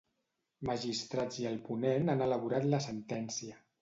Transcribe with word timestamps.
Magistrats 0.69 1.37
i 1.43 1.47
el 1.49 1.59
ponent 1.67 2.09
han 2.15 2.25
elaborat 2.29 2.67
la 2.73 2.81
sentència. 2.87 3.61